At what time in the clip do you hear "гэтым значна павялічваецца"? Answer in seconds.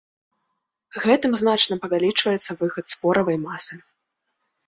1.03-2.51